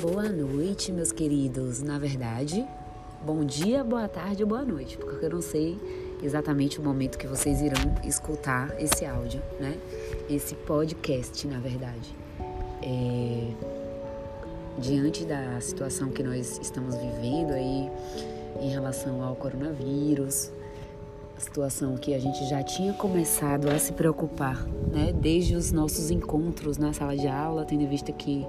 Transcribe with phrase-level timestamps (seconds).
[0.00, 1.82] Boa noite, meus queridos.
[1.82, 2.66] Na verdade,
[3.22, 5.78] bom dia, boa tarde ou boa noite, porque eu não sei
[6.22, 9.76] exatamente o momento que vocês irão escutar esse áudio, né?
[10.30, 12.16] Esse podcast, na verdade.
[12.82, 13.50] É...
[14.78, 17.90] Diante da situação que nós estamos vivendo aí
[18.58, 20.50] em relação ao coronavírus,
[21.40, 25.12] situação que a gente já tinha começado a se preocupar, né?
[25.12, 28.46] Desde os nossos encontros na sala de aula, tendo em vista que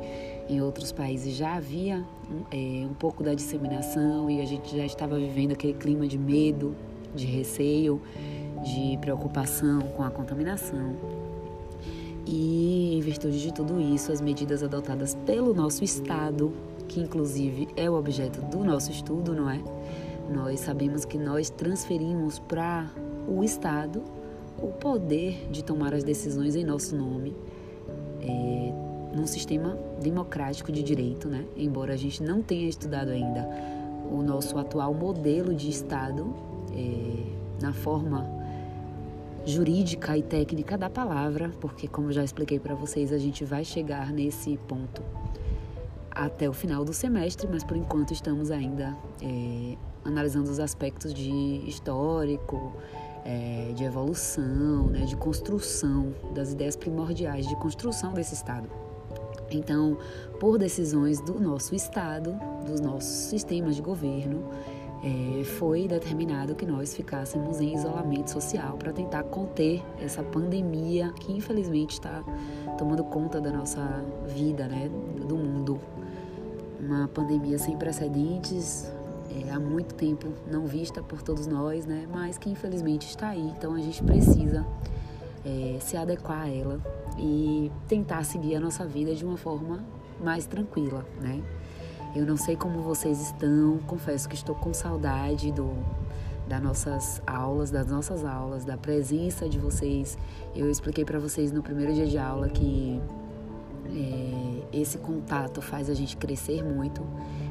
[0.50, 2.04] em outros países já havia
[2.52, 6.76] é, um pouco da disseminação e a gente já estava vivendo aquele clima de medo,
[7.16, 8.02] de receio,
[8.64, 10.96] de preocupação com a contaminação.
[12.26, 16.54] E em virtude de tudo isso, as medidas adotadas pelo nosso Estado,
[16.88, 19.60] que inclusive é o objeto do nosso estudo, não é?
[20.32, 22.90] Nós sabemos que nós transferimos para
[23.28, 24.02] o Estado
[24.58, 27.36] o poder de tomar as decisões em nosso nome.
[28.22, 31.46] É, num sistema democrático de direito, né?
[31.56, 33.48] Embora a gente não tenha estudado ainda
[34.10, 36.34] o nosso atual modelo de Estado
[36.74, 38.26] é, na forma
[39.46, 44.12] jurídica e técnica da palavra, porque como já expliquei para vocês, a gente vai chegar
[44.12, 45.02] nesse ponto
[46.12, 51.32] até o final do semestre, mas por enquanto estamos ainda é, analisando os aspectos de
[51.68, 52.74] histórico,
[53.24, 58.70] é, de evolução, né, de construção das ideias primordiais de construção desse Estado.
[59.50, 59.98] Então,
[60.40, 64.50] por decisões do nosso Estado, dos nossos sistemas de governo,
[65.04, 71.32] é, foi determinado que nós ficássemos em isolamento social para tentar conter essa pandemia que
[71.32, 72.24] infelizmente está
[72.78, 74.90] tomando conta da nossa vida, né,
[75.28, 75.80] do mundo.
[76.82, 78.92] Uma pandemia sem precedentes,
[79.30, 83.54] é, há muito tempo não vista por todos nós, né, mas que infelizmente está aí.
[83.58, 84.66] Então a gente precisa
[85.46, 86.80] é, se adequar a ela
[87.18, 89.84] e tentar seguir a nossa vida de uma forma
[90.22, 91.42] mais tranquila, né?
[92.14, 95.72] Eu não sei como vocês estão, confesso que estou com saudade do
[96.48, 100.18] das nossas aulas, das nossas aulas, da presença de vocês.
[100.54, 103.00] Eu expliquei para vocês no primeiro dia de aula que
[103.94, 107.02] é, esse contato faz a gente crescer muito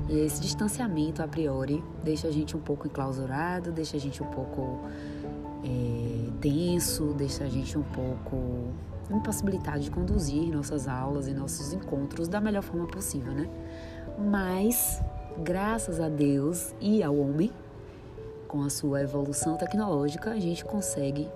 [0.08, 4.26] e esse distanciamento a priori deixa a gente um pouco enclausurado, deixa a gente um
[4.26, 4.80] pouco
[5.64, 8.72] é, tenso, deixa a gente um pouco
[9.10, 13.48] impossibilitado de conduzir nossas aulas e nossos encontros da melhor forma possível, né?
[14.18, 15.02] Mas,
[15.38, 17.52] graças a Deus e ao homem,
[18.46, 21.28] com a sua evolução tecnológica, a gente consegue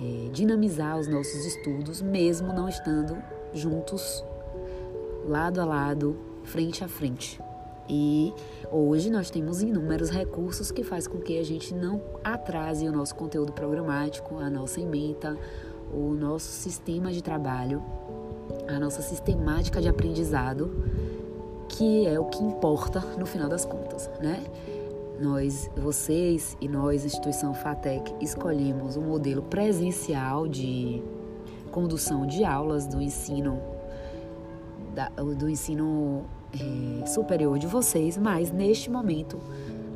[0.00, 3.16] é, dinamizar os nossos estudos, mesmo não estando
[3.52, 4.24] juntos,
[5.26, 7.40] lado a lado, frente a frente.
[7.88, 8.32] E
[8.70, 13.14] hoje nós temos inúmeros recursos que faz com que a gente não atrase o nosso
[13.14, 15.36] conteúdo programático, a nossa ementa,
[15.92, 17.82] o nosso sistema de trabalho,
[18.66, 20.70] a nossa sistemática de aprendizado,
[21.68, 24.42] que é o que importa no final das contas, né?
[25.20, 31.02] Nós, vocês e nós, instituição FATEC, escolhemos um modelo presencial de
[31.70, 33.60] condução de aulas do ensino
[35.36, 39.38] do ensino é, superior de vocês, mas neste momento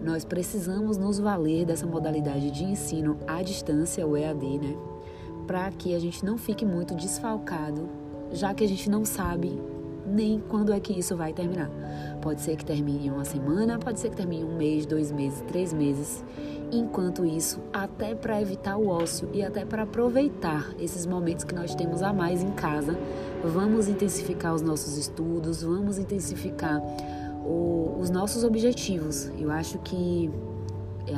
[0.02, 4.76] nós precisamos nos valer dessa modalidade de ensino à distância, o EAD, né?
[5.46, 7.88] Para que a gente não fique muito desfalcado,
[8.32, 9.60] já que a gente não sabe
[10.06, 11.70] nem quando é que isso vai terminar.
[12.22, 15.72] Pode ser que termine uma semana, pode ser que termine um mês, dois meses, três
[15.72, 16.24] meses.
[16.70, 21.74] Enquanto isso, até para evitar o ócio e até para aproveitar esses momentos que nós
[21.74, 22.98] temos a mais em casa,
[23.42, 26.82] vamos intensificar os nossos estudos, vamos intensificar
[27.42, 29.30] o, os nossos objetivos.
[29.38, 30.30] Eu acho que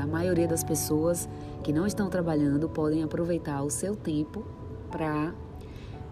[0.00, 1.28] a maioria das pessoas
[1.64, 4.44] que não estão trabalhando podem aproveitar o seu tempo
[4.88, 5.34] para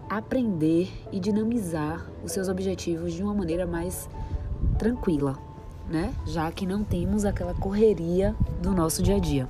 [0.09, 4.09] aprender e dinamizar os seus objetivos de uma maneira mais
[4.77, 5.37] tranquila,
[5.89, 6.13] né?
[6.25, 9.47] Já que não temos aquela correria do nosso dia a dia.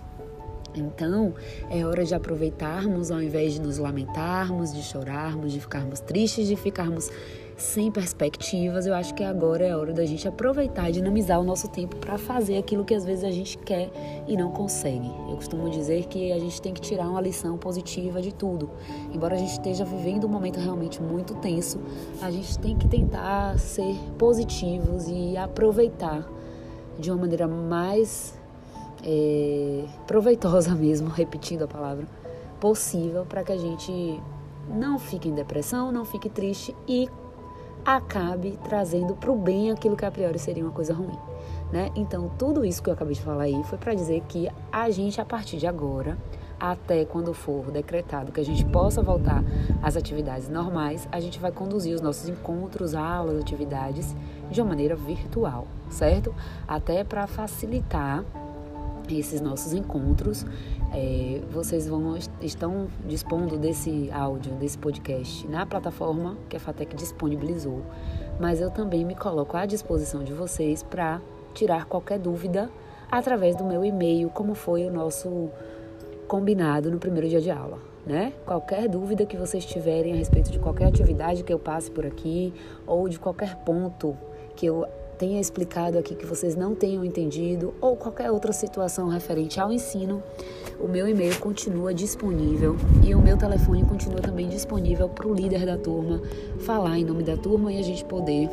[0.76, 1.34] Então,
[1.70, 6.56] é hora de aproveitarmos ao invés de nos lamentarmos, de chorarmos, de ficarmos tristes, de
[6.56, 7.10] ficarmos
[7.58, 8.86] sem perspectivas.
[8.86, 12.18] Eu acho que agora é hora da gente aproveitar e dinamizar o nosso tempo para
[12.18, 13.90] fazer aquilo que às vezes a gente quer
[14.28, 15.08] e não consegue.
[15.30, 18.70] Eu costumo dizer que a gente tem que tirar uma lição positiva de tudo.
[19.12, 21.80] Embora a gente esteja vivendo um momento realmente muito tenso,
[22.22, 26.39] a gente tem que tentar ser positivos e aproveitar
[27.00, 28.38] de uma maneira mais
[29.04, 32.06] é, proveitosa mesmo, repetindo a palavra,
[32.60, 34.22] possível para que a gente
[34.70, 37.10] não fique em depressão, não fique triste e
[37.86, 41.18] acabe trazendo para o bem aquilo que a priori seria uma coisa ruim.
[41.72, 41.90] Né?
[41.96, 45.22] Então, tudo isso que eu acabei de falar aí foi para dizer que a gente,
[45.22, 46.18] a partir de agora,
[46.60, 49.44] até quando for decretado que a gente possa voltar
[49.82, 54.16] às atividades normais, a gente vai conduzir os nossos encontros, aulas, atividades
[54.52, 56.34] de uma maneira virtual, certo?
[56.68, 58.24] Até para facilitar
[59.18, 60.46] esses nossos encontros.
[60.94, 67.84] É, vocês vão estão dispondo desse áudio, desse podcast na plataforma que a Fatec disponibilizou,
[68.40, 71.22] mas eu também me coloco à disposição de vocês para
[71.54, 72.70] tirar qualquer dúvida
[73.12, 75.50] através do meu e-mail, como foi o nosso
[76.30, 77.80] combinado no primeiro dia de aula.
[78.06, 78.32] Né?
[78.46, 82.54] Qualquer dúvida que vocês tiverem a respeito de qualquer atividade que eu passe por aqui
[82.88, 84.16] ou de qualquer ponto
[84.56, 84.88] que eu
[85.18, 90.24] tenha explicado aqui que vocês não tenham entendido ou qualquer outra situação referente ao ensino,
[90.80, 95.66] o meu e-mail continua disponível e o meu telefone continua também disponível para o líder
[95.66, 96.22] da turma
[96.62, 98.50] falar em nome da turma e a gente poder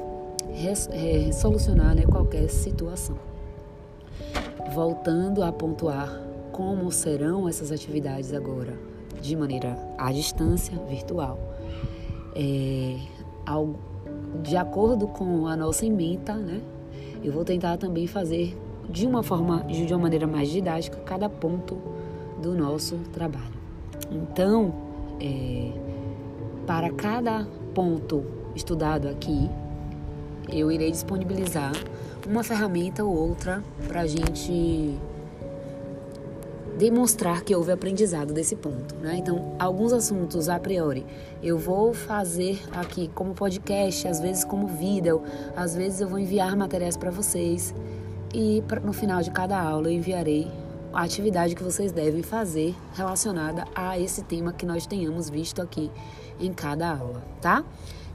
[1.32, 3.16] solucionar né, qualquer situação.
[4.74, 6.25] Voltando a pontuar
[6.56, 8.72] como serão essas atividades agora,
[9.20, 11.38] de maneira à distância, virtual.
[12.34, 12.96] É,
[13.44, 13.78] algo,
[14.42, 16.62] de acordo com a nossa ementa, né?
[17.22, 18.56] Eu vou tentar também fazer
[18.88, 21.76] de uma forma, de uma maneira mais didática, cada ponto
[22.40, 23.44] do nosso trabalho.
[24.10, 24.72] Então,
[25.20, 25.72] é,
[26.66, 28.24] para cada ponto
[28.54, 29.50] estudado aqui,
[30.48, 31.72] eu irei disponibilizar
[32.26, 34.96] uma ferramenta ou outra para a gente
[36.76, 39.16] demonstrar que houve aprendizado desse ponto, né?
[39.16, 41.06] Então, alguns assuntos a priori
[41.42, 45.22] eu vou fazer aqui como podcast, às vezes como vídeo,
[45.56, 47.74] às vezes eu vou enviar materiais para vocês
[48.34, 50.50] e no final de cada aula eu enviarei
[50.92, 55.90] a atividade que vocês devem fazer relacionada a esse tema que nós tenhamos visto aqui
[56.38, 57.64] em cada aula, tá?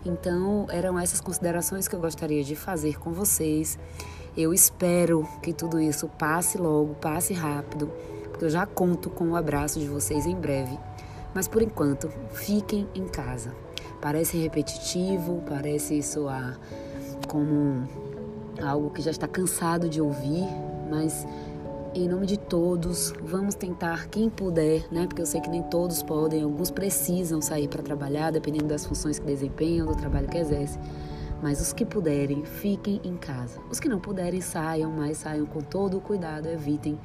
[0.05, 3.77] Então, eram essas considerações que eu gostaria de fazer com vocês.
[4.35, 7.91] Eu espero que tudo isso passe logo, passe rápido
[8.45, 10.77] eu já conto com o abraço de vocês em breve.
[11.33, 13.55] Mas por enquanto, fiquem em casa.
[14.01, 16.59] Parece repetitivo, parece soar
[17.27, 17.87] como
[18.61, 20.45] algo que já está cansado de ouvir,
[20.89, 21.25] mas
[21.93, 25.07] em nome de todos, vamos tentar quem puder, né?
[25.07, 29.19] Porque eu sei que nem todos podem, alguns precisam sair para trabalhar, dependendo das funções
[29.19, 30.81] que desempenham, do trabalho que exercem.
[31.41, 33.59] Mas os que puderem, fiquem em casa.
[33.69, 36.97] Os que não puderem, saiam, mas saiam com todo o cuidado, evitem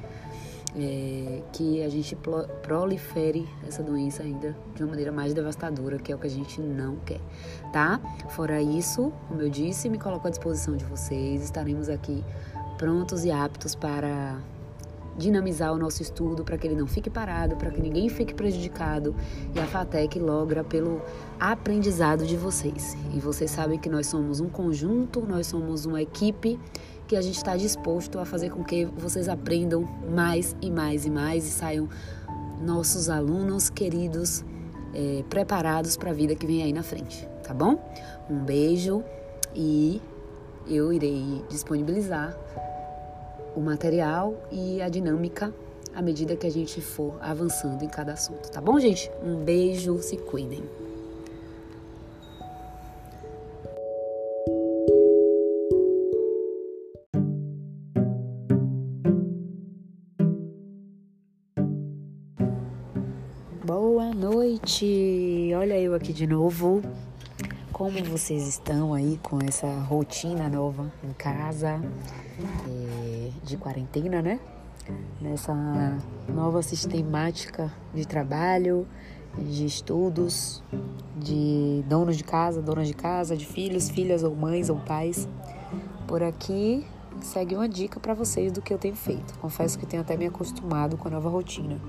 [0.75, 2.17] é, que a gente
[2.61, 6.61] prolifere essa doença ainda de uma maneira mais devastadora, que é o que a gente
[6.61, 7.21] não quer,
[7.71, 7.99] tá?
[8.29, 12.23] Fora isso, como eu disse, me coloco à disposição de vocês, estaremos aqui
[12.77, 14.37] prontos e aptos para
[15.17, 19.15] dinamizar o nosso estudo para que ele não fique parado, para que ninguém fique prejudicado
[19.55, 21.01] e a FATEC logra pelo
[21.39, 22.95] aprendizado de vocês.
[23.13, 26.59] E vocês sabem que nós somos um conjunto, nós somos uma equipe
[27.07, 31.09] que a gente está disposto a fazer com que vocês aprendam mais e mais e
[31.09, 31.89] mais e saiam
[32.61, 34.43] nossos alunos queridos
[34.93, 37.79] é, preparados para a vida que vem aí na frente, tá bom?
[38.29, 39.03] Um beijo
[39.55, 40.01] e
[40.67, 42.37] eu irei disponibilizar
[43.57, 45.51] o material e a dinâmica
[45.95, 49.09] à medida que a gente for avançando em cada assunto, tá bom, gente?
[49.23, 50.63] Um beijo, se cuidem.
[64.67, 65.51] noite!
[65.55, 66.81] Olha eu aqui de novo.
[67.77, 71.79] Como vocês estão aí com essa rotina nova em casa,
[72.67, 74.39] é, de quarentena, né?
[75.21, 75.53] Nessa
[76.27, 78.87] nova sistemática de trabalho,
[79.37, 80.63] de estudos,
[81.15, 85.29] de donos de casa, donas de casa, de filhos, filhas ou mães ou pais.
[86.07, 86.83] Por aqui
[87.21, 89.37] segue uma dica para vocês do que eu tenho feito.
[89.37, 91.79] Confesso que tenho até me acostumado com a nova rotina.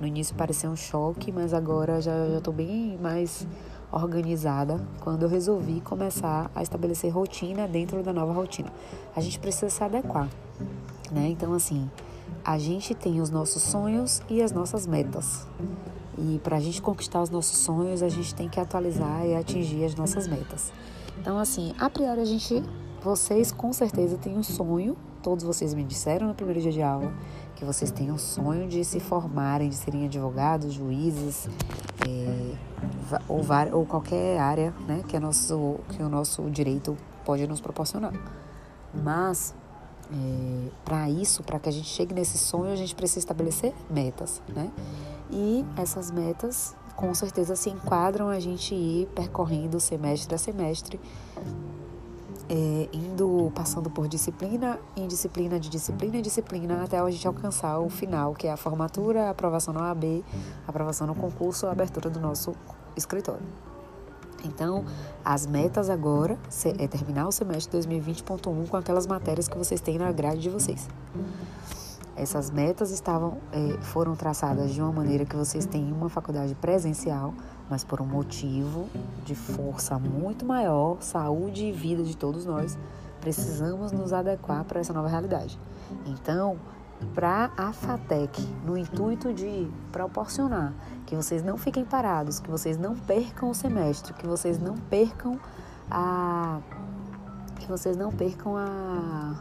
[0.00, 3.44] No início pareceu um choque, mas agora já estou bem mais
[3.92, 8.72] organizada quando eu resolvi começar a estabelecer rotina dentro da nova rotina.
[9.14, 10.28] A gente precisa se adequar,
[11.10, 11.28] né?
[11.28, 11.88] Então, assim,
[12.44, 15.46] a gente tem os nossos sonhos e as nossas metas.
[16.18, 19.84] E para a gente conquistar os nossos sonhos, a gente tem que atualizar e atingir
[19.84, 20.72] as nossas metas.
[21.20, 22.62] Então, assim, a priori a gente,
[23.02, 27.12] vocês com certeza têm um sonho, todos vocês me disseram no primeiro dia de aula,
[27.62, 31.48] que vocês tenham sonho de se formarem, de serem advogados, juízes,
[32.04, 32.56] é,
[33.28, 33.40] ou,
[33.72, 38.12] ou qualquer área né, que, é nosso, que o nosso direito pode nos proporcionar.
[38.92, 39.54] Mas,
[40.10, 44.42] é, para isso, para que a gente chegue nesse sonho, a gente precisa estabelecer metas,
[44.48, 44.68] né?
[45.30, 50.98] E essas metas, com certeza, se enquadram a gente ir percorrendo semestre a semestre
[52.48, 57.78] é, indo, passando por disciplina em disciplina, de disciplina em disciplina, até a gente alcançar
[57.78, 60.24] o final, que é a formatura, a aprovação na OAB,
[60.66, 62.54] a aprovação no concurso, a abertura do nosso
[62.96, 63.46] escritório.
[64.44, 64.84] Então,
[65.24, 66.38] as metas agora
[66.78, 70.88] é terminar o semestre 2020.1 com aquelas matérias que vocês têm na grade de vocês.
[72.14, 77.32] Essas metas estavam, é, foram traçadas de uma maneira que vocês têm uma faculdade presencial,
[77.72, 78.86] mas por um motivo
[79.24, 82.76] de força muito maior, saúde e vida de todos nós,
[83.18, 85.58] precisamos nos adequar para essa nova realidade.
[86.04, 86.58] Então,
[87.14, 90.74] para a FATEC, no intuito de proporcionar
[91.06, 95.40] que vocês não fiquem parados, que vocês não percam o semestre, que vocês não percam
[95.90, 96.60] a
[97.58, 99.34] que vocês não percam a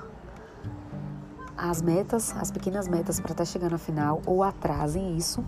[1.58, 5.44] as metas, as pequenas metas para estar chegando à final ou atrasem isso.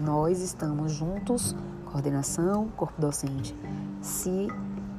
[0.00, 1.54] Nós estamos juntos,
[1.86, 3.56] coordenação, corpo docente,
[4.02, 4.48] se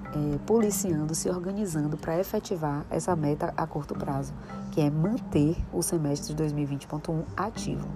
[0.08, 4.34] é, policiando, se organizando para efetivar essa meta a curto prazo,
[4.72, 7.88] que é manter o semestre de 2020.1 ativo.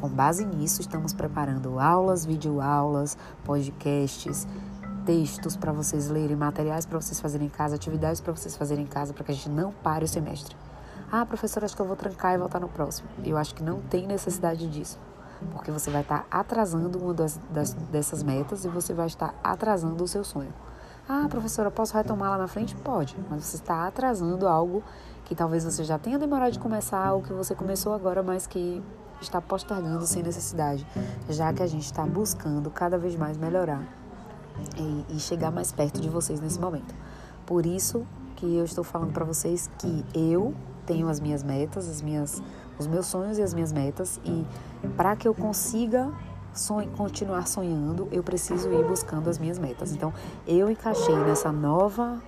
[0.00, 4.46] Com base nisso, estamos preparando aulas, videoaulas, podcasts,
[5.04, 8.88] textos para vocês lerem, materiais para vocês fazerem em casa, atividades para vocês fazerem em
[8.88, 10.56] casa, para que a gente não pare o semestre.
[11.10, 13.08] Ah, professora, acho que eu vou trancar e voltar no próximo.
[13.24, 14.98] Eu acho que não tem necessidade disso,
[15.52, 20.02] porque você vai estar atrasando uma das, das, dessas metas e você vai estar atrasando
[20.02, 20.52] o seu sonho.
[21.08, 22.76] Ah, professora, posso retomar lá na frente?
[22.76, 24.82] Pode, mas você está atrasando algo
[25.24, 28.82] que talvez você já tenha demorado de começar ou que você começou agora, mas que
[29.20, 30.86] está postergando sem necessidade,
[31.28, 33.82] já que a gente está buscando cada vez mais melhorar
[34.76, 36.94] e, e chegar mais perto de vocês nesse momento.
[37.46, 38.06] Por isso
[38.36, 40.54] que eu estou falando para vocês que eu
[40.86, 42.42] tenho as minhas metas, as minhas,
[42.78, 44.44] os meus sonhos e as minhas metas e
[44.96, 46.10] para que eu consiga
[46.52, 49.92] sonho, continuar sonhando, eu preciso ir buscando as minhas metas.
[49.92, 50.12] Então,
[50.46, 52.22] eu encaixei nessa nova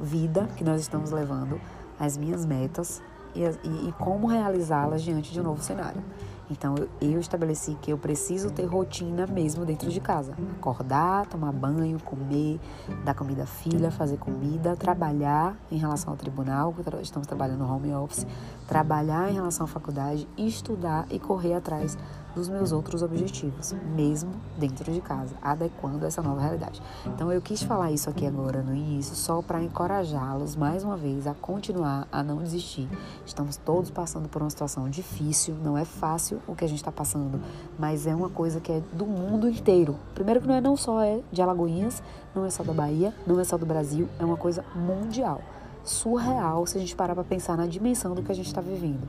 [0.00, 1.60] vida que nós estamos levando
[1.98, 3.02] as minhas metas
[3.34, 6.02] e, e, e como realizá-las diante de um novo cenário.
[6.50, 10.34] Então eu, estabeleci que eu preciso ter rotina mesmo dentro de casa.
[10.58, 12.60] Acordar, tomar banho, comer,
[13.04, 18.26] dar comida à filha, fazer comida, trabalhar em relação ao tribunal, estamos trabalhando home office,
[18.68, 21.96] trabalhar em relação à faculdade, estudar e correr atrás
[22.34, 26.82] dos meus outros objetivos, mesmo dentro de casa, adequando essa nova realidade.
[27.06, 31.26] Então eu quis falar isso aqui agora no início, só para encorajá-los mais uma vez
[31.26, 32.88] a continuar, a não desistir.
[33.24, 36.92] Estamos todos passando por uma situação difícil, não é fácil o que a gente está
[36.92, 37.40] passando,
[37.78, 39.96] mas é uma coisa que é do mundo inteiro.
[40.14, 42.02] Primeiro que não é não só é de Alagoinhas,
[42.34, 45.40] não é só da Bahia, não é só do Brasil, é uma coisa mundial.
[45.84, 49.06] Surreal se a gente parar para pensar na dimensão do que a gente está vivendo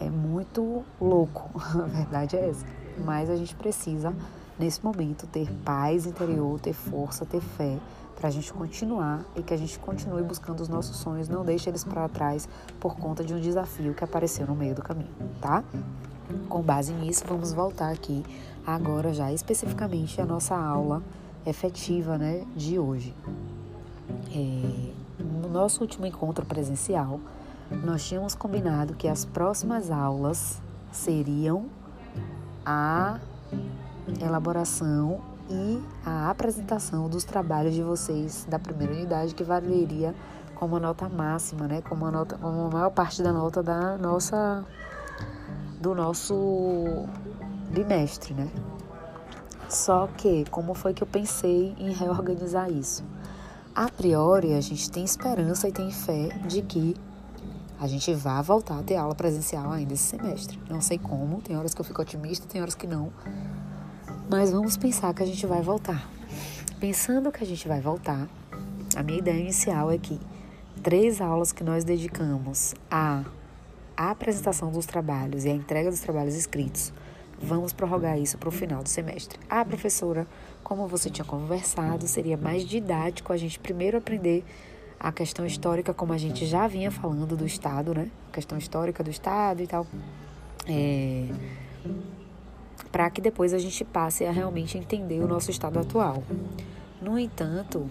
[0.00, 2.66] é muito louco, a verdade é essa.
[3.04, 4.14] Mas a gente precisa,
[4.58, 7.78] nesse momento, ter paz interior, ter força, ter fé,
[8.20, 11.70] para a gente continuar e que a gente continue buscando os nossos sonhos, não deixe
[11.70, 12.46] eles para trás
[12.78, 15.08] por conta de um desafio que apareceu no meio do caminho,
[15.40, 15.64] tá?
[16.46, 18.22] Com base nisso, vamos voltar aqui
[18.66, 21.02] agora já especificamente a nossa aula
[21.46, 23.14] efetiva, né, de hoje.
[24.34, 27.18] É, no nosso último encontro presencial,
[27.70, 30.60] nós tínhamos combinado que as próximas aulas
[30.90, 31.66] seriam
[32.66, 33.18] a
[34.20, 40.14] elaboração e a apresentação dos trabalhos de vocês da primeira unidade, que valeria
[40.54, 41.80] como nota máxima, né?
[41.82, 44.64] Como a, nota, como a maior parte da nota da nossa
[45.80, 47.06] do nosso
[47.70, 48.48] bimestre, né?
[49.68, 53.02] Só que como foi que eu pensei em reorganizar isso?
[53.74, 56.94] A priori, a gente tem esperança e tem fé de que
[57.80, 60.60] a gente vai voltar a ter aula presencial ainda esse semestre.
[60.68, 63.10] Não sei como, tem horas que eu fico otimista, tem horas que não.
[64.28, 66.06] Mas vamos pensar que a gente vai voltar.
[66.78, 68.28] Pensando que a gente vai voltar,
[68.94, 70.20] a minha ideia inicial é que
[70.82, 73.24] três aulas que nós dedicamos à
[73.96, 76.92] apresentação dos trabalhos e à entrega dos trabalhos escritos,
[77.40, 79.38] vamos prorrogar isso para o final do semestre.
[79.48, 80.26] Ah, professora,
[80.62, 84.44] como você tinha conversado, seria mais didático a gente primeiro aprender
[85.00, 88.10] a questão histórica, como a gente já vinha falando do Estado, né?
[88.28, 89.86] A questão histórica do Estado e tal.
[90.68, 91.26] É,
[92.92, 96.22] para que depois a gente passe a realmente entender o nosso estado atual.
[97.00, 97.90] No entanto,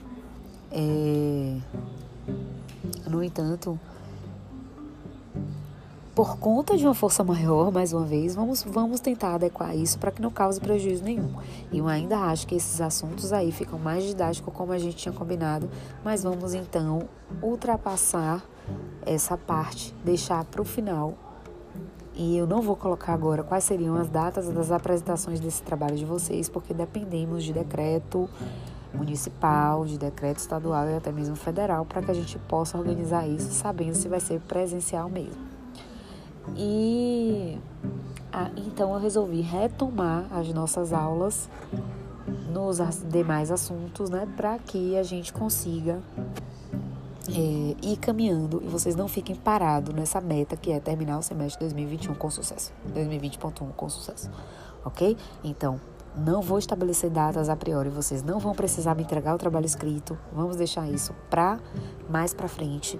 [0.71, 1.57] é,
[3.09, 3.79] no entanto,
[6.19, 10.11] por conta de uma força maior, mais uma vez, vamos, vamos tentar adequar isso para
[10.11, 11.33] que não cause prejuízo nenhum.
[11.71, 15.13] E eu ainda acho que esses assuntos aí ficam mais didáticos como a gente tinha
[15.13, 15.69] combinado,
[16.03, 17.03] mas vamos então
[17.41, 18.43] ultrapassar
[19.05, 21.13] essa parte, deixar para o final.
[22.13, 26.03] E eu não vou colocar agora quais seriam as datas das apresentações desse trabalho de
[26.03, 28.29] vocês, porque dependemos de decreto
[28.93, 33.53] municipal, de decreto estadual e até mesmo federal, para que a gente possa organizar isso
[33.53, 35.48] sabendo se vai ser presencial mesmo.
[36.55, 37.57] E
[38.31, 41.49] ah, então eu resolvi retomar as nossas aulas
[42.51, 42.79] nos
[43.09, 45.99] demais assuntos, né, para que a gente consiga
[47.27, 51.59] é, ir caminhando e vocês não fiquem parados nessa meta que é terminar o semestre
[51.59, 54.29] 2021 com sucesso, 2020.1 com sucesso,
[54.85, 55.17] ok?
[55.43, 55.79] Então,
[56.15, 60.17] não vou estabelecer datas a priori, vocês não vão precisar me entregar o trabalho escrito,
[60.31, 61.59] vamos deixar isso para
[62.09, 62.99] mais para frente.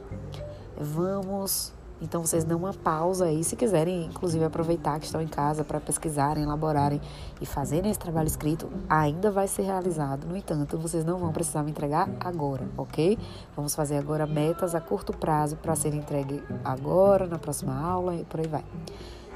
[0.77, 5.63] Vamos então vocês dão uma pausa aí, se quiserem, inclusive aproveitar que estão em casa
[5.63, 7.01] para pesquisarem, elaborarem
[7.41, 10.25] e fazerem esse trabalho escrito, ainda vai ser realizado.
[10.25, 13.17] No entanto, vocês não vão precisar me entregar agora, ok?
[13.55, 18.23] Vamos fazer agora metas a curto prazo para serem entregue agora, na próxima aula e
[18.23, 18.63] por aí vai.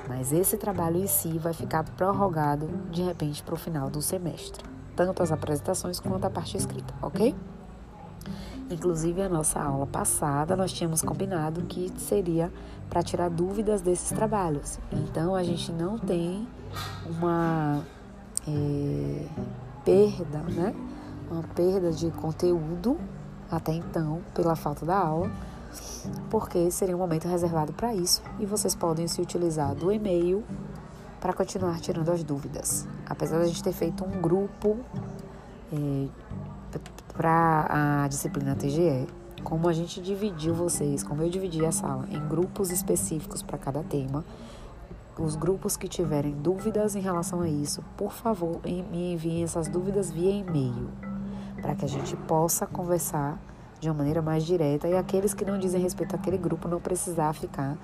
[0.07, 4.63] Mas esse trabalho em si vai ficar prorrogado de repente para o final do semestre,
[4.95, 7.33] tanto as apresentações quanto a parte escrita, ok?
[8.73, 12.51] Inclusive, a nossa aula passada, nós tínhamos combinado que seria
[12.89, 14.79] para tirar dúvidas desses trabalhos.
[14.91, 16.47] Então, a gente não tem
[17.05, 17.83] uma
[18.47, 19.27] é,
[19.85, 20.73] perda, né?
[21.29, 22.97] Uma perda de conteúdo
[23.49, 25.31] até então, pela falta da aula,
[26.29, 30.43] porque seria um momento reservado para isso e vocês podem se utilizar do e-mail
[31.21, 32.87] para continuar tirando as dúvidas.
[33.05, 34.77] Apesar de a gente ter feito um grupo
[35.71, 36.07] é,
[37.15, 39.07] para a disciplina TGE,
[39.43, 43.83] como a gente dividiu vocês, como eu dividi a sala em grupos específicos para cada
[43.83, 44.23] tema,
[45.17, 50.09] os grupos que tiverem dúvidas em relação a isso, por favor, me enviem essas dúvidas
[50.09, 50.89] via e-mail,
[51.61, 53.39] para que a gente possa conversar
[53.79, 57.33] de uma maneira mais direta e aqueles que não dizem respeito àquele grupo não precisar
[57.33, 57.77] ficar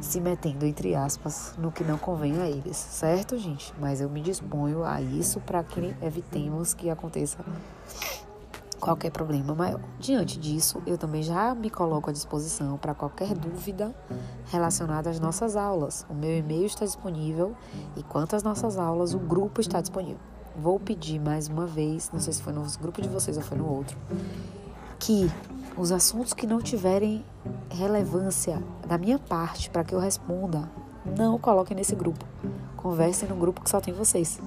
[0.00, 3.72] se metendo, entre aspas, no que não convém a eles, certo, gente?
[3.80, 7.38] Mas eu me disponho a isso para que evitemos que aconteça
[8.80, 9.80] qualquer problema maior.
[9.98, 13.94] Diante disso, eu também já me coloco à disposição para qualquer dúvida
[14.46, 16.06] relacionada às nossas aulas.
[16.08, 17.54] O meu e-mail está disponível
[17.96, 20.20] e quanto às nossas aulas, o grupo está disponível.
[20.56, 23.58] Vou pedir mais uma vez, não sei se foi no grupo de vocês ou foi
[23.58, 23.96] no outro,
[24.98, 25.30] que
[25.76, 27.24] os assuntos que não tiverem
[27.68, 30.70] relevância da minha parte para que eu responda,
[31.18, 32.24] não coloquem nesse grupo.
[32.76, 34.40] Conversem no grupo que só tem vocês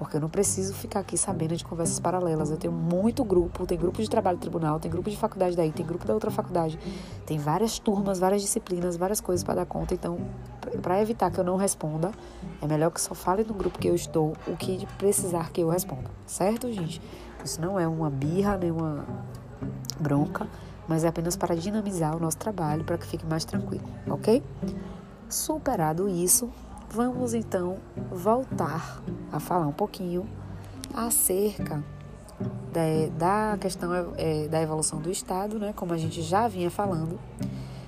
[0.00, 2.50] porque eu não preciso ficar aqui sabendo de conversas paralelas.
[2.50, 5.70] Eu tenho muito grupo, tem grupo de trabalho do tribunal, tem grupo de faculdade daí,
[5.70, 6.78] tem grupo da outra faculdade,
[7.26, 9.92] tem várias turmas, várias disciplinas, várias coisas para dar conta.
[9.92, 10.16] Então,
[10.80, 12.12] para evitar que eu não responda,
[12.62, 15.68] é melhor que só fale no grupo que eu estou o que precisar que eu
[15.68, 16.98] responda, certo, gente?
[17.44, 19.04] Isso não é uma birra, nem uma
[20.00, 20.48] bronca,
[20.88, 24.42] mas é apenas para dinamizar o nosso trabalho para que fique mais tranquilo, ok?
[25.28, 26.48] Superado isso,
[26.92, 27.78] Vamos então
[28.10, 29.00] voltar
[29.30, 30.28] a falar um pouquinho
[30.92, 31.84] acerca
[32.72, 37.16] da, da questão é, da evolução do Estado, né, como a gente já vinha falando,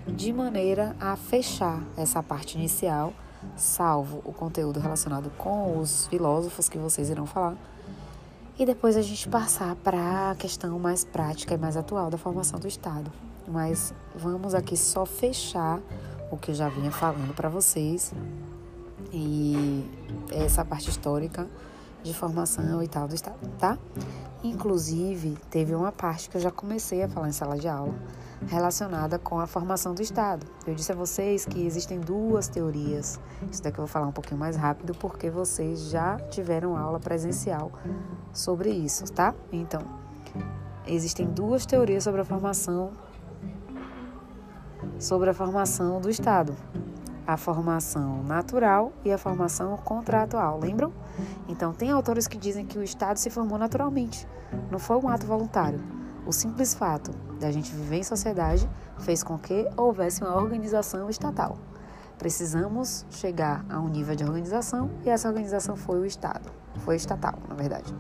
[0.06, 3.12] de maneira a fechar essa parte inicial,
[3.56, 7.56] salvo o conteúdo relacionado com os filósofos que vocês irão falar,
[8.56, 12.60] e depois a gente passar para a questão mais prática e mais atual da formação
[12.60, 13.10] do Estado.
[13.48, 15.80] Mas vamos aqui só fechar
[16.30, 18.14] o que eu já vinha falando para vocês
[19.12, 19.84] e
[20.30, 21.46] essa parte histórica
[22.02, 23.78] de formação e tal do Estado, tá?
[24.42, 27.94] Inclusive, teve uma parte que eu já comecei a falar em sala de aula
[28.48, 30.44] relacionada com a formação do Estado.
[30.66, 33.20] Eu disse a vocês que existem duas teorias.
[33.48, 37.70] Isso daqui eu vou falar um pouquinho mais rápido porque vocês já tiveram aula presencial
[38.32, 39.32] sobre isso, tá?
[39.52, 39.82] Então,
[40.88, 42.90] existem duas teorias sobre a formação
[44.98, 46.56] sobre a formação do Estado
[47.26, 50.92] a formação natural e a formação contratual, lembram?
[51.48, 54.26] Então, tem autores que dizem que o Estado se formou naturalmente,
[54.70, 55.80] não foi um ato voluntário.
[56.26, 61.58] O simples fato da gente viver em sociedade fez com que houvesse uma organização estatal.
[62.18, 66.48] Precisamos chegar a um nível de organização e essa organização foi o Estado,
[66.84, 67.92] foi estatal, na verdade.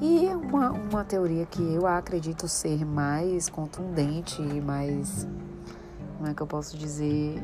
[0.00, 5.26] E uma, uma teoria que eu acredito ser mais contundente e mais,
[6.16, 7.42] como é que eu posso dizer,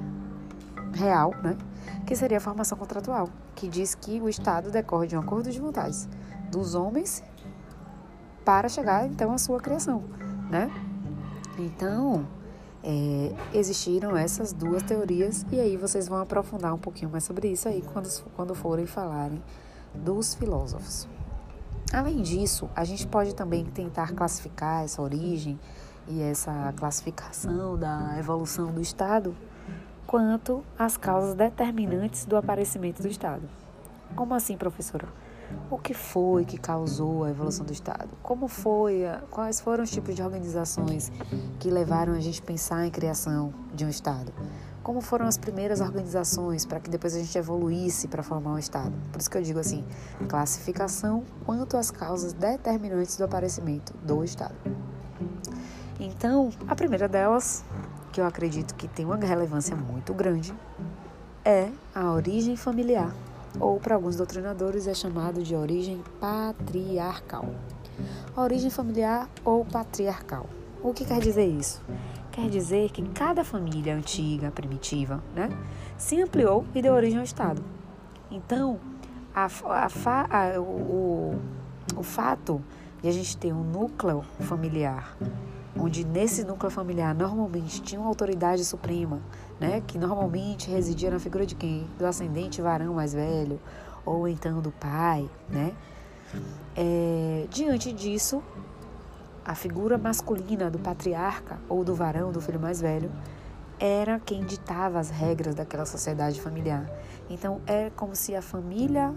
[0.95, 1.57] real, né?
[2.05, 5.59] que seria a formação contratual, que diz que o Estado decorre de um acordo de
[5.59, 6.09] vontades
[6.51, 7.23] dos homens
[8.45, 10.05] para chegar então à sua criação,
[10.51, 10.71] né?
[11.59, 12.27] Então,
[12.83, 17.69] é, existiram essas duas teorias e aí vocês vão aprofundar um pouquinho mais sobre isso
[17.69, 19.43] aí quando, quando forem falarem
[19.95, 21.09] dos filósofos.
[21.93, 25.59] Além disso, a gente pode também tentar classificar essa origem
[26.09, 29.35] e essa classificação da evolução do Estado
[30.07, 33.43] quanto às causas determinantes do aparecimento do Estado.
[34.15, 35.09] Como assim, professora?
[35.71, 38.09] O que foi que causou a evolução do Estado?
[38.23, 39.07] Como foi?
[39.07, 41.11] A, quais foram os tipos de organizações
[41.59, 44.33] que levaram a gente a pensar em criação de um Estado?
[44.83, 48.93] Como foram as primeiras organizações para que depois a gente evoluísse para formar um Estado?
[49.11, 49.85] Por isso que eu digo assim,
[50.29, 54.55] classificação quanto às causas determinantes do aparecimento do Estado.
[55.99, 57.65] Então, a primeira delas,
[58.15, 60.55] que eu acredito que tem uma relevância muito grande,
[61.45, 63.13] é a origem familiar,
[63.59, 67.53] ou para alguns doutrinadores é chamado de origem patriarcal.
[68.37, 70.47] Origem familiar ou patriarcal.
[70.81, 71.83] O que quer dizer isso?
[72.31, 75.49] Quer dizer que cada família antiga, primitiva, né,
[75.99, 77.65] se ampliou e deu origem ao Estado.
[78.31, 78.79] Então,
[79.35, 81.35] a, a, a, o,
[81.97, 82.63] o fato
[83.03, 85.17] de a gente ter um núcleo familiar,
[85.85, 89.21] onde nesse núcleo familiar normalmente tinha uma autoridade suprema,
[89.61, 91.87] né, que normalmente residia na figura de quem?
[91.99, 93.61] Do ascendente varão mais velho,
[94.05, 95.75] ou então do pai, né?
[96.75, 98.43] É, diante disso,
[99.45, 103.13] a figura masculina do patriarca ou do varão, do filho mais velho,
[103.79, 106.91] era quem ditava as regras daquela sociedade familiar.
[107.29, 109.15] Então, é como se a família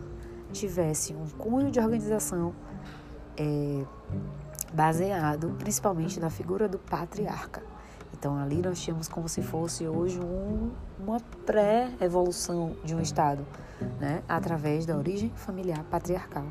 [0.52, 2.54] tivesse um cunho de organização
[3.38, 3.86] é,
[4.74, 7.62] baseado principalmente na figura do patriarca.
[8.14, 13.46] Então, ali nós tínhamos como se fosse hoje um, uma pré-evolução de um Estado,
[14.00, 16.46] né, através da origem familiar patriarcal.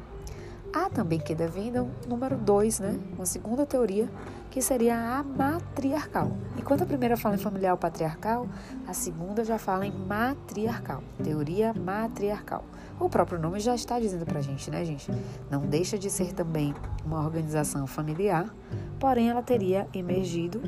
[0.72, 3.00] Há também que defendam número 2, né?
[3.14, 4.10] Uma segunda teoria,
[4.50, 6.36] que seria a matriarcal.
[6.58, 8.46] Enquanto a primeira fala em familiar patriarcal,
[8.86, 12.62] a segunda já fala em matriarcal, teoria matriarcal.
[12.98, 15.10] O próprio nome já está dizendo pra gente, né, gente?
[15.50, 18.52] Não deixa de ser também uma organização familiar,
[18.98, 20.62] porém ela teria emergido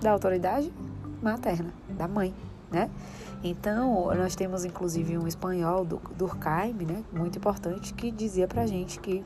[0.00, 0.72] da autoridade
[1.22, 2.34] materna, da mãe,
[2.70, 2.90] né?
[3.42, 9.24] Então, nós temos inclusive um espanhol, Durkheim, né, muito importante, que dizia pra gente que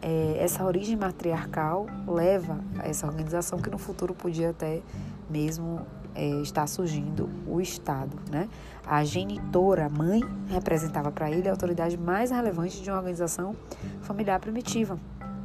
[0.00, 4.80] é, essa origem matriarcal leva a essa organização que no futuro podia até
[5.28, 8.16] mesmo é, estar surgindo o Estado.
[8.30, 8.48] Né?
[8.86, 13.54] A genitora, a mãe, representava para ele a autoridade mais relevante de uma organização
[14.02, 14.98] familiar primitiva.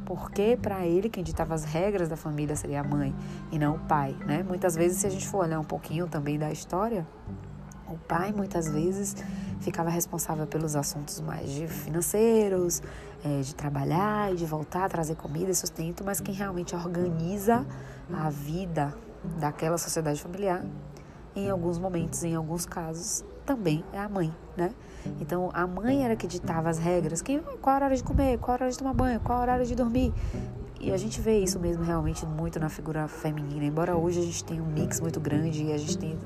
[0.04, 3.14] Porque para ele quem ditava as regras da família seria a mãe
[3.52, 4.16] e não o pai.
[4.26, 4.42] Né?
[4.42, 7.06] Muitas vezes, se a gente for olhar um pouquinho também da história,
[7.86, 9.16] o pai muitas vezes
[9.60, 12.82] ficava responsável pelos assuntos mais de financeiros,
[13.24, 17.66] é, de trabalhar e de voltar, trazer comida e sustento, mas quem realmente organiza
[18.12, 18.94] a vida
[19.38, 20.64] daquela sociedade familiar,
[21.34, 24.72] em alguns momentos, em alguns casos, também é a mãe, né?
[25.20, 28.56] Então a mãe era que ditava as regras, quem, qual a hora de comer, qual
[28.58, 30.12] a hora de tomar banho, qual a hora de dormir.
[30.80, 34.44] E a gente vê isso mesmo realmente muito na figura feminina, embora hoje a gente
[34.44, 36.18] tenha um mix muito grande e a gente tem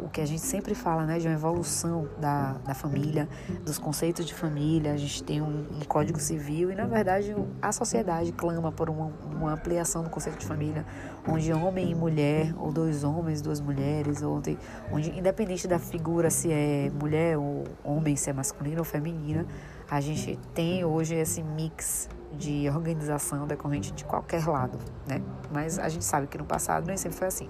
[0.00, 3.28] o que a gente sempre fala, né, de uma evolução da, da família,
[3.64, 4.92] dos conceitos de família.
[4.92, 9.12] A gente tem um, um código civil e, na verdade, a sociedade clama por uma,
[9.24, 10.84] uma, ampliação do conceito de família,
[11.26, 14.58] onde homem e mulher, ou dois homens, duas mulheres, onde,
[14.92, 19.46] onde independente da figura, se é mulher ou homem, se é masculino ou feminina,
[19.90, 25.22] a gente tem hoje esse mix de organização decorrente de qualquer lado, né?
[25.52, 27.48] Mas a gente sabe que no passado nem sempre foi assim.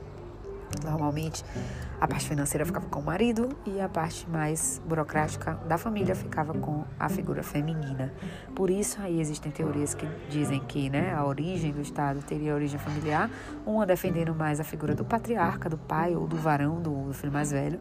[0.82, 1.44] Normalmente,
[2.00, 6.52] a parte financeira ficava com o marido e a parte mais burocrática da família ficava
[6.54, 8.12] com a figura feminina.
[8.54, 12.78] Por isso, aí existem teorias que dizem que né, a origem do Estado teria origem
[12.78, 13.30] familiar,
[13.64, 17.50] uma defendendo mais a figura do patriarca, do pai ou do varão, do filho mais
[17.50, 17.80] velho,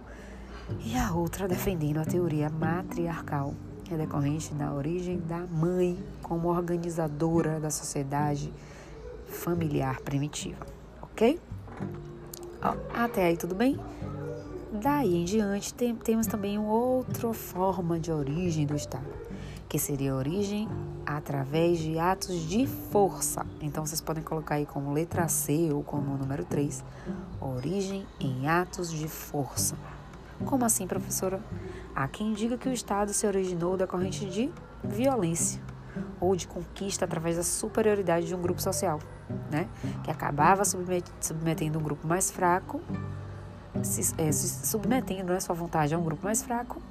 [0.86, 3.54] e a outra defendendo a teoria matriarcal,
[3.84, 8.54] que é decorrente da origem da mãe como organizadora da sociedade
[9.28, 10.66] familiar primitiva.
[11.02, 11.40] Ok?
[12.94, 13.78] Até aí tudo bem?
[14.72, 19.06] Daí em diante tem, temos também outra forma de origem do Estado,
[19.68, 20.70] que seria a origem
[21.06, 23.46] através de atos de força.
[23.62, 26.84] Então vocês podem colocar aí como letra C ou como número 3,
[27.42, 29.76] origem em atos de força.
[30.46, 31.42] Como assim, professora?
[31.94, 34.50] Há quem diga que o Estado se originou da corrente de
[34.84, 35.62] violência
[36.20, 39.00] ou de conquista através da superioridade de um grupo social,
[39.52, 39.68] né?
[40.04, 42.82] que acabava submetendo um grupo mais fraco,
[43.82, 46.82] se, é, se submetendo à sua vontade a um grupo mais fraco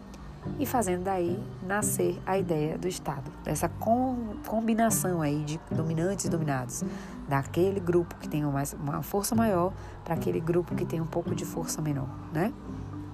[0.58, 6.28] e fazendo daí nascer a ideia do Estado, dessa com, combinação aí de dominantes e
[6.28, 6.84] dominados,
[7.28, 9.72] daquele grupo que tem uma, uma força maior
[10.04, 12.52] para aquele grupo que tem um pouco de força menor, né?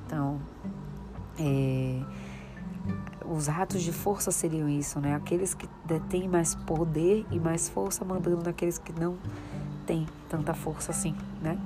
[0.06, 0.40] Então,
[1.38, 2.00] é,
[3.30, 5.14] os atos de força seriam isso, né?
[5.14, 9.18] Aqueles que detêm mais poder e mais força mandando naqueles que não
[9.86, 11.58] têm tanta força assim, né?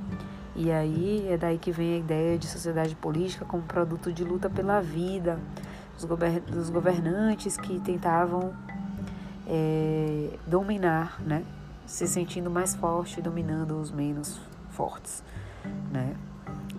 [0.55, 4.51] E aí é daí que vem a ideia de sociedade política como produto de luta
[4.51, 5.39] pela vida,
[5.95, 8.53] dos, govern dos governantes que tentavam
[9.47, 11.45] é, dominar, né?
[11.87, 15.23] Se sentindo mais forte, dominando os menos fortes,
[15.91, 16.15] né?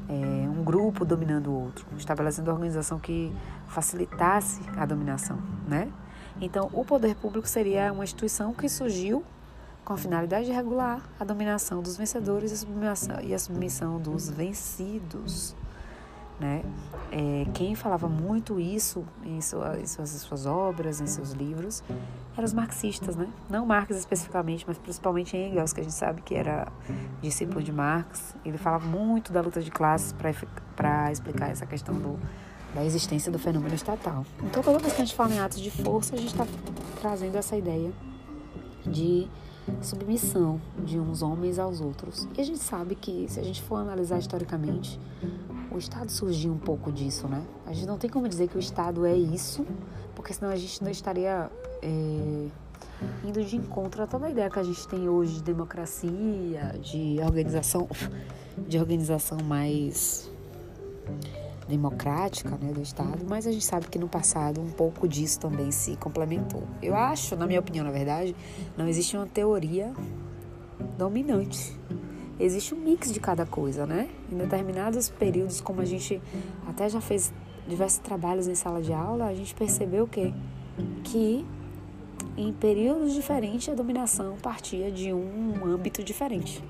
[0.10, 3.34] É, um grupo dominando o outro, estabelecendo uma organização que
[3.74, 5.92] facilitasse a dominação, né?
[6.40, 9.24] Então, o poder público seria uma instituição que surgiu
[9.84, 12.66] com a finalidade de regular a dominação dos vencedores
[13.24, 15.56] e a submissão dos vencidos.
[16.40, 16.64] Né?
[17.12, 21.84] É, quem falava muito isso em, em, suas, em, suas, obras, em seus livros,
[22.36, 23.30] eram os marxistas, né?
[23.50, 26.68] Não Marx especificamente, mas principalmente Engels, que a gente sabe que era
[27.22, 28.36] discípulo de Marx.
[28.44, 30.14] Ele falava muito da luta de classes
[30.76, 32.20] para explicar essa questão do,
[32.74, 34.26] da existência do fenômeno estatal.
[34.44, 36.48] Então, toda vez que a gente fala em atos de força, a gente está
[37.00, 37.92] trazendo essa ideia
[38.86, 39.28] de
[39.82, 42.28] submissão de uns homens aos outros.
[42.38, 45.00] E a gente sabe que, se a gente for analisar historicamente,
[45.72, 47.44] o Estado surgiu um pouco disso, né?
[47.66, 49.66] A gente não tem como dizer que o Estado é isso,
[50.16, 51.50] porque senão a gente não estaria
[51.82, 52.48] é,
[53.24, 57.20] indo de encontro a toda a ideia que a gente tem hoje de democracia, de
[57.22, 57.88] organização,
[58.58, 60.30] de organização mais
[61.68, 65.72] democrática né, do Estado, mas a gente sabe que no passado um pouco disso também
[65.72, 66.64] se complementou.
[66.82, 68.36] Eu acho, na minha opinião, na verdade,
[68.78, 69.94] não existe uma teoria
[70.98, 71.78] dominante.
[72.40, 74.10] Existe um mix de cada coisa, né?
[74.32, 76.22] Em determinados períodos, como a gente
[76.68, 77.32] até já fez
[77.68, 80.34] diversos trabalhos em sala de aula, a gente percebeu que,
[81.04, 81.46] que
[82.36, 86.64] em períodos diferentes a dominação partia de um âmbito diferente.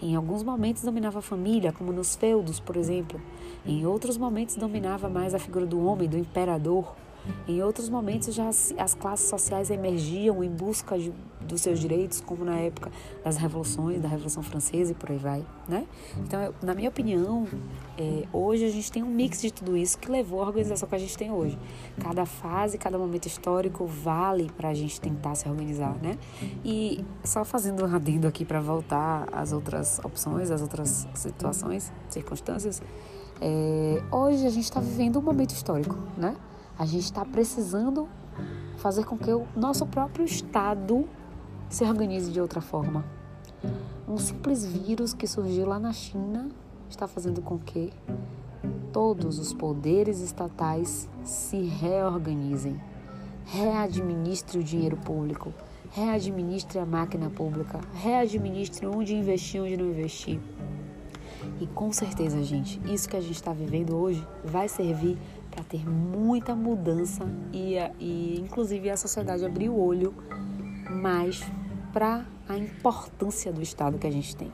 [0.00, 3.20] Em alguns momentos dominava a família, como nos feudos, por exemplo.
[3.66, 6.94] Em outros momentos dominava mais a figura do homem, do imperador.
[7.46, 12.44] Em outros momentos já as classes sociais emergiam em busca de, dos seus direitos, como
[12.44, 12.90] na época
[13.24, 15.86] das revoluções, da Revolução Francesa e por aí vai, né?
[16.18, 17.46] Então, na minha opinião,
[17.96, 20.94] é, hoje a gente tem um mix de tudo isso que levou à organização que
[20.94, 21.58] a gente tem hoje.
[22.00, 26.18] Cada fase, cada momento histórico vale para a gente tentar se organizar, né?
[26.64, 32.82] E só fazendo um adendo aqui para voltar às outras opções, às outras situações, circunstâncias,
[33.40, 36.36] é, hoje a gente está vivendo um momento histórico, né?
[36.78, 38.08] A gente está precisando
[38.76, 41.08] fazer com que o nosso próprio Estado
[41.68, 43.04] se organize de outra forma.
[44.06, 46.48] Um simples vírus que surgiu lá na China
[46.88, 47.92] está fazendo com que
[48.92, 52.80] todos os poderes estatais se reorganizem,
[53.46, 55.52] readministre o dinheiro público,
[55.90, 60.40] readministre a máquina pública, readministre onde investir, onde não investir.
[61.60, 65.18] E com certeza, gente, isso que a gente está vivendo hoje vai servir
[65.58, 70.14] para ter muita mudança e, e, inclusive, a sociedade abrir o olho
[70.88, 71.42] mais
[71.92, 74.52] para a importância do Estado que a gente tem.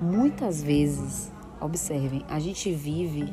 [0.00, 3.32] Muitas vezes, observem, a gente vive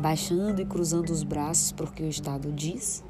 [0.00, 3.04] baixando e cruzando os braços porque o Estado diz,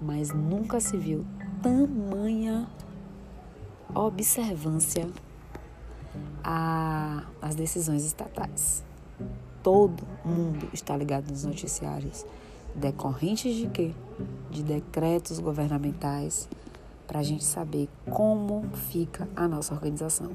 [0.00, 1.26] mas nunca se viu
[1.62, 2.66] tamanha
[3.94, 5.06] observância
[6.42, 8.82] às decisões estatais
[9.64, 12.24] todo mundo está ligado nos noticiários.
[12.74, 13.92] Decorrentes de quê?
[14.50, 16.48] De decretos governamentais
[17.06, 20.32] para a gente saber como fica a nossa organização.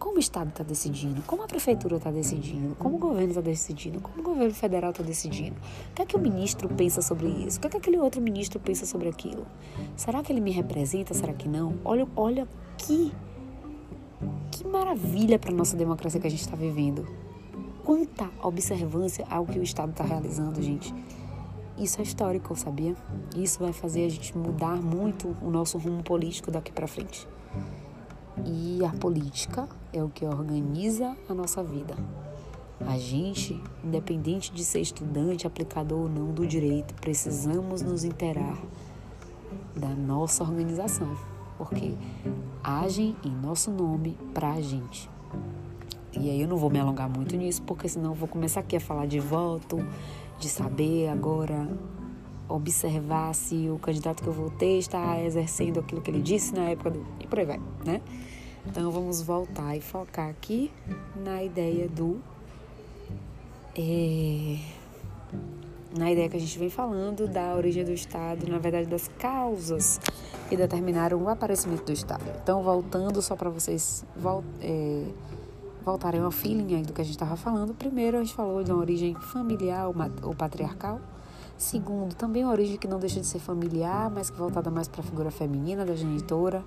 [0.00, 4.00] Como o Estado está decidindo, como a Prefeitura está decidindo, como o governo está decidindo,
[4.00, 5.54] como o governo federal está decidindo.
[5.92, 7.58] O que é que o ministro pensa sobre isso?
[7.58, 9.46] O que é que aquele outro ministro pensa sobre aquilo?
[9.94, 11.14] Será que ele me representa?
[11.14, 11.78] Será que não?
[11.84, 13.12] Olha, olha que,
[14.50, 17.21] que maravilha para a nossa democracia que a gente está vivendo
[17.84, 20.94] quanta observância ao que o Estado está realizando, gente.
[21.76, 22.94] Isso é histórico, sabia?
[23.36, 27.26] Isso vai fazer a gente mudar muito o nosso rumo político daqui para frente.
[28.44, 31.96] E a política é o que organiza a nossa vida.
[32.86, 38.58] A gente, independente de ser estudante, aplicador ou não do direito, precisamos nos interar
[39.76, 41.16] da nossa organização,
[41.56, 41.94] porque
[42.62, 45.08] agem em nosso nome para a gente.
[46.12, 48.76] E aí eu não vou me alongar muito nisso, porque senão eu vou começar aqui
[48.76, 49.84] a falar de voto,
[50.38, 51.68] de saber agora
[52.48, 56.90] observar se o candidato que eu votei está exercendo aquilo que ele disse na época
[56.90, 57.06] do.
[57.20, 58.00] E por aí vai, né?
[58.66, 60.70] Então vamos voltar e focar aqui
[61.16, 62.20] na ideia do.
[63.76, 64.58] É,
[65.96, 70.00] na ideia que a gente vem falando da origem do Estado, na verdade das causas
[70.48, 72.24] que determinaram o aparecimento do Estado.
[72.42, 74.04] Então, voltando só para vocês.
[74.60, 75.04] É,
[75.82, 77.74] voltarem ao feeling do que a gente estava falando.
[77.74, 79.86] Primeiro, a gente falou de uma origem familiar
[80.22, 81.00] ou patriarcal.
[81.56, 85.00] Segundo, também uma origem que não deixa de ser familiar, mas que voltada mais para
[85.00, 86.64] a figura feminina da genitora,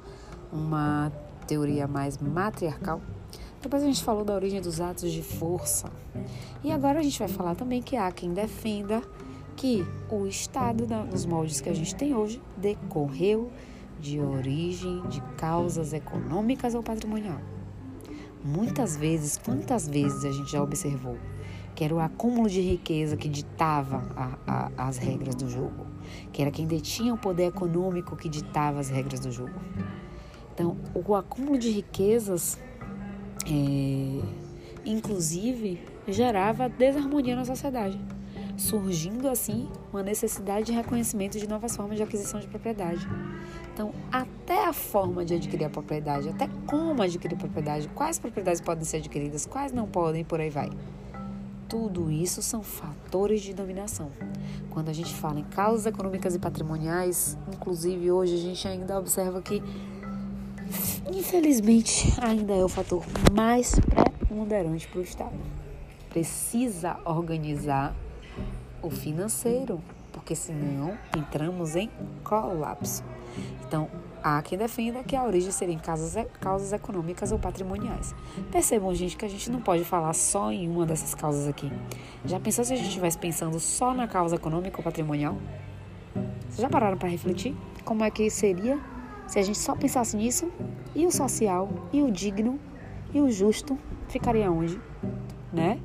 [0.54, 1.12] uma
[1.48, 3.02] teoria mais matriarcal.
[3.62, 5.92] Depois a gente falou da origem dos atos de força.
[6.64, 9.02] E agora a gente vai falar também que há quem defenda
[9.56, 13.50] que o Estado, nos moldes que a gente tem hoje, decorreu
[14.00, 17.40] de origem de causas econômicas ou patrimonial.
[18.46, 21.18] Muitas vezes, quantas vezes a gente já observou
[21.74, 25.88] que era o acúmulo de riqueza que ditava a, a, as regras do jogo,
[26.32, 29.60] que era quem detinha o poder econômico que ditava as regras do jogo.
[30.54, 32.60] Então, o acúmulo de riquezas,
[33.48, 34.22] é,
[34.86, 38.00] inclusive, gerava desarmonia na sociedade,
[38.56, 43.06] surgindo assim uma necessidade de reconhecimento de novas formas de aquisição de propriedade.
[43.76, 48.86] Então, até a forma de adquirir a propriedade, até como adquirir propriedade, quais propriedades podem
[48.86, 50.70] ser adquiridas, quais não podem, por aí vai.
[51.68, 54.10] Tudo isso são fatores de dominação.
[54.70, 59.42] Quando a gente fala em causas econômicas e patrimoniais, inclusive hoje a gente ainda observa
[59.42, 59.62] que,
[61.14, 65.36] infelizmente, ainda é o fator mais preponderante para o Estado.
[66.10, 67.94] Precisa organizar
[68.82, 69.82] o financeiro,
[70.14, 71.92] porque senão entramos em
[72.24, 73.04] colapso.
[73.68, 73.90] Então,
[74.24, 78.16] há quem defenda que a origem seria causas, causas econômicas ou patrimoniais.
[78.52, 81.72] Percebam, gente, que a gente não pode falar só em uma dessas causas aqui.
[82.26, 85.38] Já pensou se a gente estivesse pensando só na causa econômica ou patrimonial?
[86.50, 87.56] Vocês já pararam para refletir?
[87.84, 88.80] Como é que seria
[89.28, 90.52] se a gente só pensasse nisso?
[90.96, 92.60] E o social, e o digno,
[93.14, 94.80] e o justo ficaria onde?
[95.52, 95.80] Né?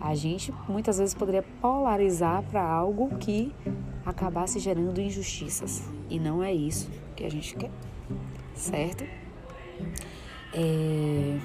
[0.00, 3.54] A gente muitas vezes poderia polarizar para algo que
[4.08, 5.82] acabasse gerando injustiças.
[6.08, 7.70] E não é isso que a gente quer,
[8.54, 9.04] certo?
[10.54, 11.38] É...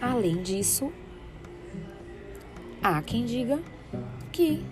[0.00, 0.92] Além disso,
[2.80, 3.60] há quem diga
[4.30, 4.64] que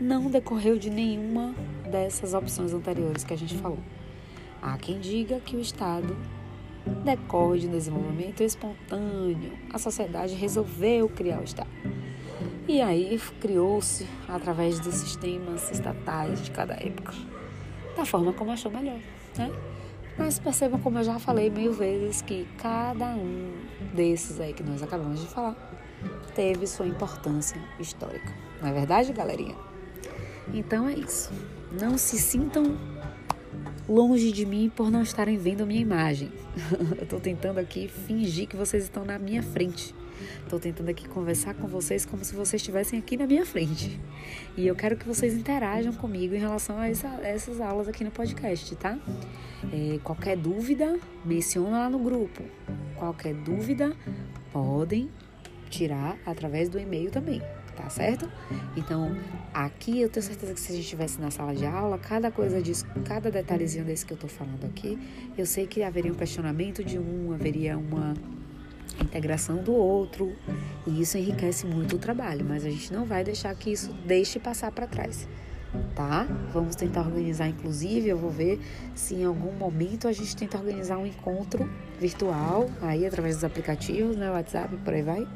[0.00, 1.54] não decorreu de nenhuma
[1.90, 3.80] dessas opções anteriores que a gente falou.
[4.62, 6.16] Há quem diga que o Estado
[7.04, 9.52] decorre de um desenvolvimento espontâneo.
[9.70, 11.68] A sociedade resolveu criar o Estado.
[12.70, 17.12] E aí criou-se através dos sistemas estatais de cada época,
[17.96, 19.00] da forma como achou melhor,
[19.36, 19.50] né?
[20.16, 23.50] Mas percebam como eu já falei mil vezes que cada um
[23.92, 25.56] desses aí que nós acabamos de falar
[26.36, 28.32] teve sua importância histórica.
[28.62, 29.56] Não é verdade, galerinha?
[30.54, 31.32] Então é isso.
[31.72, 32.78] Não se sintam
[33.88, 36.30] longe de mim por não estarem vendo a minha imagem.
[36.96, 39.92] eu estou tentando aqui fingir que vocês estão na minha frente.
[40.42, 44.00] Estou tentando aqui conversar com vocês como se vocês estivessem aqui na minha frente.
[44.56, 48.10] E eu quero que vocês interajam comigo em relação a essa, essas aulas aqui no
[48.10, 48.98] podcast, tá?
[49.72, 52.42] É, qualquer dúvida, menciona lá no grupo.
[52.96, 53.96] Qualquer dúvida,
[54.52, 55.10] podem
[55.68, 57.40] tirar através do e-mail também
[57.80, 58.30] tá certo?
[58.76, 59.16] Então,
[59.54, 62.60] aqui eu tenho certeza que se a gente estivesse na sala de aula, cada coisa
[62.60, 64.98] disso, cada detalhezinho desse que eu tô falando aqui,
[65.36, 68.14] eu sei que haveria um questionamento de um, haveria uma
[69.02, 70.32] integração do outro,
[70.86, 74.38] e isso enriquece muito o trabalho, mas a gente não vai deixar que isso deixe
[74.38, 75.28] passar para trás.
[75.94, 76.26] Tá?
[76.52, 78.60] Vamos tentar organizar, inclusive, eu vou ver
[78.94, 84.16] se em algum momento a gente tenta organizar um encontro virtual, aí através dos aplicativos,
[84.16, 85.28] né, WhatsApp, por aí vai,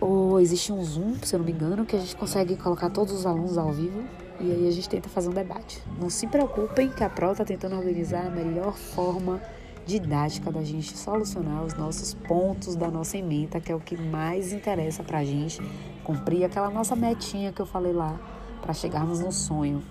[0.00, 3.12] ou existe um Zoom, se eu não me engano, que a gente consegue colocar todos
[3.12, 4.04] os alunos ao vivo
[4.40, 5.82] e aí a gente tenta fazer um debate.
[6.00, 9.40] Não se preocupem que a Pro está tentando organizar a melhor forma
[9.88, 14.52] didática da gente solucionar os nossos pontos da nossa emenda, que é o que mais
[14.52, 15.62] interessa para a gente
[16.04, 18.20] cumprir aquela nossa metinha que eu falei lá,
[18.60, 19.82] para chegarmos no sonho,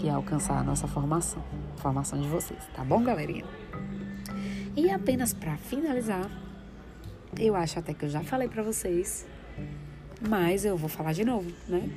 [0.00, 1.40] que é alcançar a nossa formação,
[1.76, 3.44] formação de vocês, tá bom, galerinha?
[4.76, 6.28] E apenas para finalizar,
[7.38, 9.24] eu acho até que eu já falei para vocês,
[10.28, 11.88] mas eu vou falar de novo, né?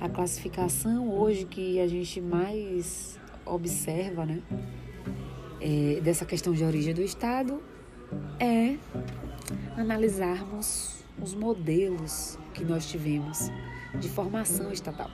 [0.00, 3.16] A classificação hoje que a gente mais
[3.46, 4.42] observa, né?
[5.60, 7.62] É, dessa questão de origem do Estado
[8.38, 8.76] é
[9.76, 13.50] analisarmos os modelos que nós tivemos
[13.94, 15.10] de formação estatal.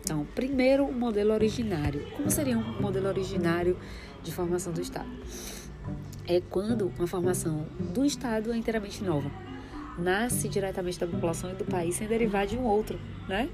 [0.00, 2.06] Então, primeiro, o modelo originário.
[2.16, 3.76] Como seria um modelo originário
[4.22, 5.08] de formação do Estado?
[6.28, 9.30] é quando uma formação do Estado é inteiramente nova.
[9.98, 13.48] Nasce diretamente da população e do país sem derivar de um outro, né?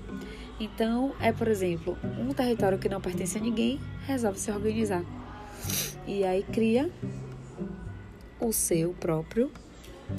[0.61, 5.02] Então, é, por exemplo, um território que não pertence a ninguém resolve se organizar.
[6.07, 6.90] E aí cria
[8.40, 9.50] o seu próprio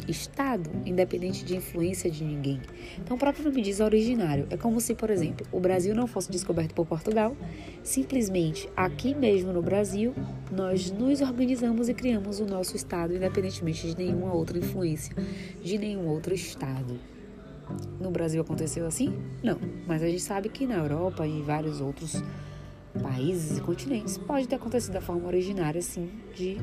[0.07, 2.59] Estado, independente de influência de ninguém.
[2.97, 4.47] Então, o próprio nome diz originário.
[4.49, 7.35] É como se, por exemplo, o Brasil não fosse descoberto por Portugal,
[7.83, 10.13] simplesmente aqui mesmo no Brasil,
[10.51, 15.15] nós nos organizamos e criamos o nosso Estado, independentemente de nenhuma outra influência,
[15.63, 16.99] de nenhum outro Estado.
[17.99, 19.13] No Brasil aconteceu assim?
[19.43, 22.21] Não, mas a gente sabe que na Europa e em vários outros
[23.01, 24.17] países e continentes.
[24.17, 26.57] Pode ter acontecido da forma originária, sim, de